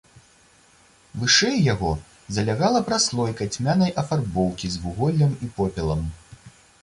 Вышэй 1.23 1.57
яго 1.73 1.91
залягала 2.37 2.81
праслойка 2.89 3.47
цьмянай 3.55 3.91
афарбоўкі 4.05 4.67
з 4.77 4.83
вуголлем 4.87 5.37
і 5.49 5.53
попелам. 5.59 6.01